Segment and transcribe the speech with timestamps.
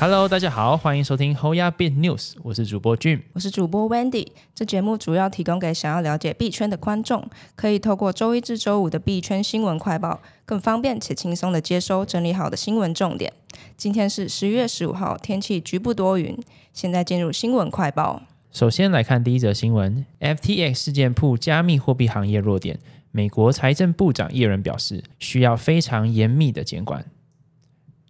[0.00, 3.20] Hello，大家好，欢迎收听 Hoya Bit News，我是主播 Jim。
[3.34, 13.30] 我是主播 Wendy，这节目主要提供给想要了解币圈的观众，可以透过周一至周五的币圈新闻快报，更方便且轻松的接收整理好的新闻重点。
[13.76, 16.34] 今天是十一月十五号，天气局部多云。
[16.72, 18.22] 现在进入新闻快报。
[18.50, 22.80] 首先来看第一则新闻：FTX 事件铺加密货币行业弱点，
[23.10, 27.04] 美国财政部长耶伦表示，需要非常严密的监管。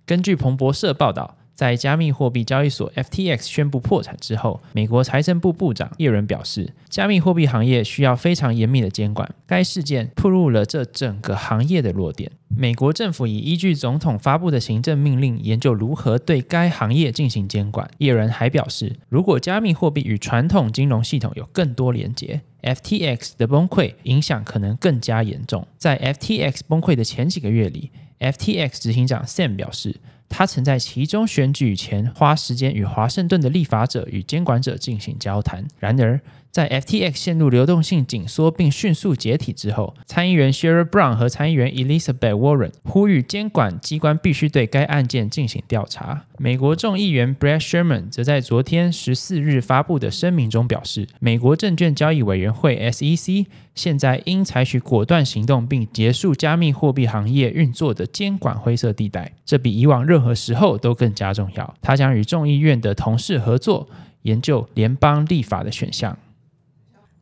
[0.06, 1.38] 根据彭博社报道。
[1.54, 9.28] 在加密货币交易所 FTX 宣布破产之后，美国财政部部长耶伦表示，加密货币行业需要非常严密的监管。
[9.46, 12.32] 该事件暴露了这整个行业的弱点。
[12.48, 17.88] 美国政府已依据总统发布的行政命令，研究如何对该行业进行监管。
[17.98, 25.66] 耶伦还表示，如果加密货币与传统金融系统有更多连接，FTX 的崩溃影响可能更加严重。
[25.76, 30.00] 在 FTX 崩溃的前几个月里，FTX 执行长 Sam 表示。
[30.30, 35.66] 他曾在其中选举前花时间与华盛顿的立法者与监管者进行交谈。
[35.78, 36.18] 然而，
[36.50, 46.24] 在 FTX 陷入流动性紧缩并迅速解体之后，参议员 Sherrod Brown 和参议员 Elizabeth Warren 呼吁监管机关必须对该案件进行调查。
[46.38, 59.32] 美国众议员 Brad Sherman 则在昨天十四日发布的声明中表示，美国证券交易委员会 SEC 现在应采取果断行动，并结束加密货币行业运作的监管灰色地带。
[59.44, 61.74] 这比以往任何时候都更加重要。
[61.80, 63.88] 他将与众议院的同事合作，
[64.22, 66.18] 研究联邦立法的选项。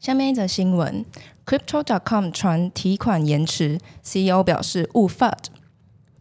[0.01, 1.05] 下面一则新闻
[1.45, 5.37] ：Crypto.com 传提款延迟，CEO 表示误发。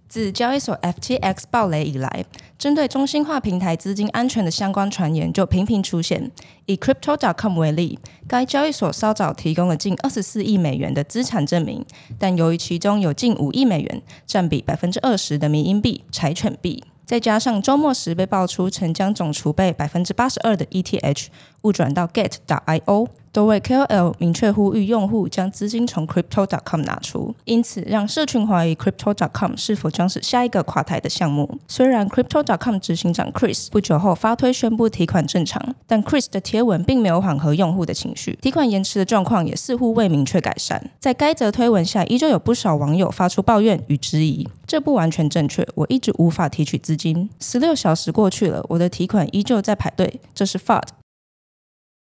[0.09, 2.25] 自交易所 FTX 爆雷以来，
[2.57, 6.31] 针对中心化平台资金安全的相关传言就频频出现。
[6.65, 11.85] 以 Crypto.com 为例，该交易所稍早提供了近二十四亿美元的资产证明，
[12.17, 21.27] 但由于其中有近五亿美元，占比百分之二十的民营币柴犬币，再加上周末时被爆出曾将总储备百分之八十二的 ETH
[21.61, 23.07] 误转到 Get.io。
[23.31, 31.59] 多位 KOL 明确呼吁用户将资金从 Crypto.com 拿出，因此让社群怀疑 Crypto.com 是否将是下一个垮台的项目。
[31.67, 40.89] 虽然 Crypto.com 执行长 Chris 不久后发推宣布提款正常，但 Chris 的贴文并没有缓和用户的情绪，提款延迟的状况也似乎未明确改善。
[40.99, 45.67] 在该则推文下，依旧有不少网友发出抱怨与质疑，这不完全正确。
[45.75, 50.83] 我一直无法提取资金，十六小时过去了，我的提款依旧在排队，这是 FUD。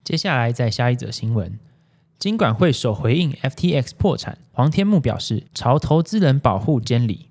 [0.03, 1.59] 接下来再下一则新闻，
[2.17, 7.27] 金管会首回应 FTX 破产，黄天木表示朝投资人保护监理。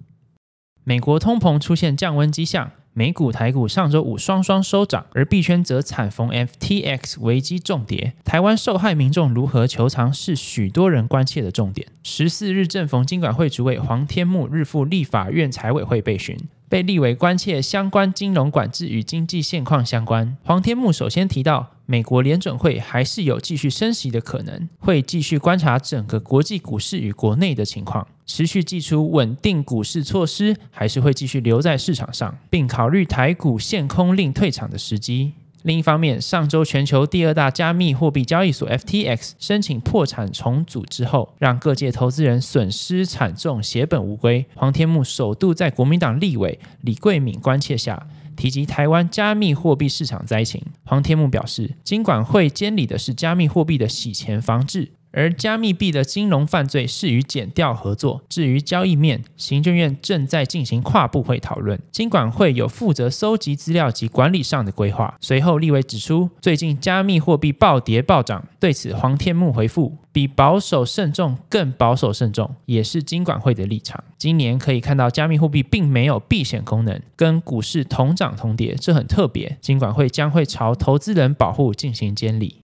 [0.85, 8.15] 美国通膨出现降温迹象，美股台股上周五双双收涨，而币圈则惨逢 FTX 危机重跌。
[8.25, 11.89] 台湾受害民众如何求偿是许多人关切的重点。
[12.03, 16.39] 十四日正逢金管会主委黄天木日赴立法院财委会被询。
[16.71, 20.37] 被立委关切相关金融管制与经济现况相关。
[20.45, 35.33] 黄天木首先提到，美国联准会还是有继续升息的可能，会继续观察整个国际股市与国内的情况，持续祭出稳定股市措施，还是会继续留在市场上，并考虑台股限空令退场的时机。
[35.63, 44.45] 另一方面，上周全球第二大加密货币交易所 FTX 申请破产重组之后，让各界投资人损失惨重，血本无归。
[44.55, 48.07] 黄天木首度在国民党立委李桂敏关切下，
[48.39, 50.63] 提及台湾加密货币市场灾情。
[50.85, 54.93] 黄天木表示，金管会监理的是加密货币的洗钱防治。
[55.13, 58.23] 而加密币的金融犯罪是与减调合作。
[58.29, 65.17] 至于交易面，行政院正在进行跨部会讨论，金管会有负责搜集资料及管理上的规划。
[65.21, 74.03] 随后，立委指出，最近加密货币暴跌暴涨，对此黄天木回复：比保守慎重更保守慎重，也是金管会的立场。
[74.19, 79.57] 今年可以看到，加密货币并没有避险功能，跟股市同涨同跌，这很特别。
[79.61, 82.59] 金管会将会朝投资人保护进行监理。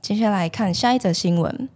[0.00, 1.68] 接下来看下一则新闻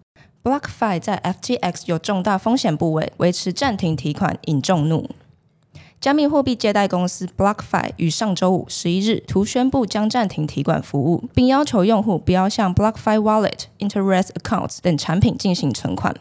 [0.42, 5.10] ：BlockFi 在 FTX 有重大风险部位，维持暂停提款，引众怒。
[6.00, 16.16] 加密货币借贷公司 BlockFi 于上周五十一日图宣布将暂停提款服务，并要求用户不要向 BlockFi Wallet、Interest Accounts 等产品进行存款。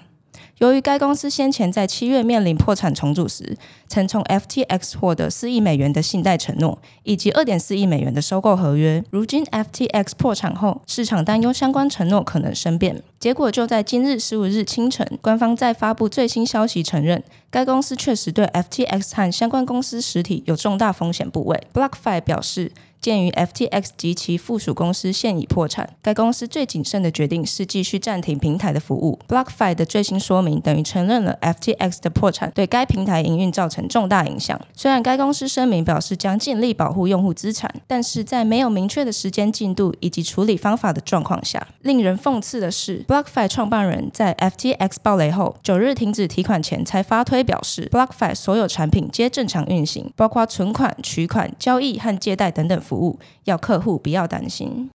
[0.61, 9.03] 由于该公司先前在七月面临破产重组时，曾从 FTX 获得四亿美元的信贷承诺，以及二点四亿美元的收购合约。
[9.09, 13.01] 如今 FTX 破产后，市场担忧相关承诺可能生变。
[13.19, 21.59] 结果就在今日十五日清晨，官方在发布最新消息，承认该公司确实对 FTX 和相关公司实体有重大风险部位。
[21.73, 22.71] BlockFi 表示。
[23.01, 29.18] 鉴于 FTX 及其附属公司现已破产，该公司最谨慎的决定是继续暂停平台的服务。
[29.27, 34.59] BlockFi 的最新说明等于承认了 FTX 的破产对该平台营运造成重大影响。
[34.75, 54.89] 虽然该公司声明表示将尽力保护用户资产，但是在没有明确的时间进度以及处理方法的状况下，令人讽刺的是，BlockFi 创办人在 FTX 暴雷后九日停止提款前才发推表示，BlockFi 所有产品皆正常运行，包括存款、取款、交易和借贷等等服务，要客户不要担心。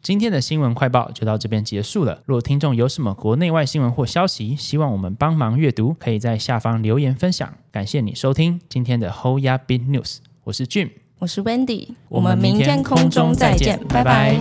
[0.00, 2.22] 今天的新闻快报就到这边结束了。
[2.24, 7.52] 若听众有什么国内外新闻或消息，希望我们帮忙阅读，可以在下方留言分享。
[7.70, 10.88] 感谢你收听今天的 Whole Ya Big News，我是 Jim，
[11.18, 14.40] 我是 Wendy，我们明天空中再见拜拜